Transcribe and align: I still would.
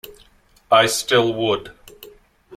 I 0.71 0.87
still 0.87 1.31
would. 1.35 1.75